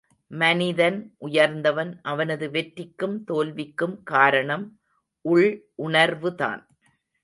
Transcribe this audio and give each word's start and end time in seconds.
மனிதன் 0.31 0.97
உயர்ந்தவன் 1.17 1.99
அவனது 2.03 2.47
வெற்றிக்கும் 2.49 3.23
தோல்விக்கும் 3.23 3.95
காரணம் 4.03 4.65
உள் 5.25 5.49
உணர்வுதான். 5.83 6.61